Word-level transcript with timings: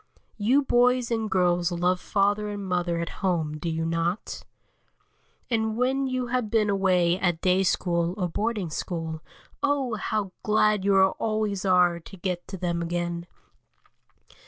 You 0.39 0.63
boys 0.63 1.11
and 1.11 1.29
girls 1.29 1.71
love 1.71 1.99
father 1.99 2.49
and 2.49 2.65
mother 2.67 2.97
and 2.97 3.07
home, 3.07 3.59
do 3.59 3.69
you 3.69 3.85
not? 3.85 4.43
And 5.47 5.77
when 5.77 6.07
you 6.07 6.25
have 6.25 6.49
been 6.49 6.71
away 6.71 7.19
at 7.19 7.39
day 7.41 7.61
school 7.61 8.15
or 8.17 8.27
boarding 8.27 8.71
school, 8.71 9.21
oh! 9.61 9.93
how 9.93 10.31
glad 10.41 10.83
you 10.83 10.99
always 10.99 11.65
are 11.65 11.99
to 11.99 12.17
get 12.17 12.47
to 12.47 12.57
them 12.57 12.81
again. 12.81 13.27